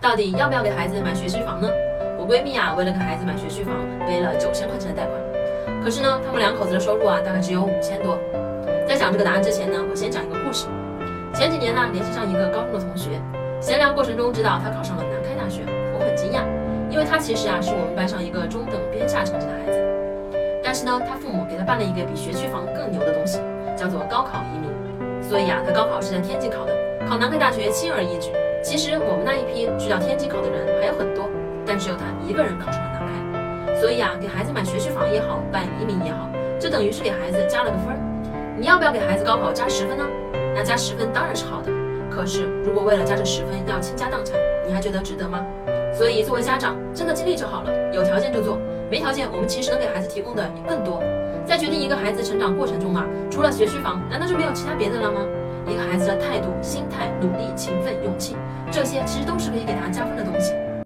[0.00, 1.68] 到底要不要给孩子买学区房呢？
[2.18, 3.74] 我闺蜜啊，为了给孩子买学区房，
[4.06, 5.20] 背了九千块钱的贷款。
[5.84, 8.16] 可是呢，他们两口子的收入啊，大概只有五千多。
[8.88, 10.68] 在讲这个答案之前呢，我先讲一个故事。
[11.34, 13.20] 前几年呢，联系上一个高中的同学，
[13.60, 16.48] 闲聊过程中知道他考上了南开大学，我很惊讶，
[16.88, 19.76] 因为他其实啊是我们班上一个中等偏下成绩的孩子。
[20.64, 23.38] 但是呢，他父母给他办了一个比学区房更牛的东西，
[23.76, 24.72] 叫做高考移民。
[25.20, 26.72] 所以啊，他高考是在天津考的，
[27.06, 28.32] 考南开大学轻而易举。
[28.62, 31.28] 其实我们那一批去到天津考的人还有很多，
[31.66, 33.80] 但只有他一个人考上了南开。
[33.80, 37.98] 所以啊，给孩子买学区房也好，办移民也好，就等于是给孩子加了个分儿。
[38.58, 40.04] 你要不要给孩子高考加十分呢？
[40.54, 41.72] 那加十分当然是好的。
[42.10, 45.44] 可是如果为了加这十分要倾家荡产，你还觉得值得吗？
[45.94, 48.58] 所以作为家长，真的尽力就好了，有条件就做，
[48.90, 51.02] 没条件我们其实能给孩子提供的更多。
[51.46, 55.20] 在决定一个孩子成长过程中啊，除了学区房，难道就没有其他别的了吗？
[55.70, 58.36] 一个孩子的态度心态努力勤奋勇气
[58.70, 60.52] 这些其实都是可以给他加分的东西。